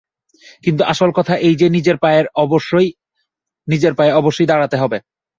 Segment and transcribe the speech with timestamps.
[0.63, 1.67] কিন্তু আসল কথা এই যে,
[1.75, 4.97] নিজের পায়ে অবশ্যই দাঁড়াতে হবে।